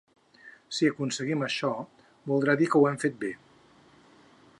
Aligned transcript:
Si 0.77 0.87
aconseguim 0.93 1.45
això, 1.47 1.71
voldrà 2.31 2.57
dir 2.63 2.71
que 2.73 2.81
ho 2.81 2.89
hem 2.93 2.99
fet 3.05 3.21
bé. 3.25 3.31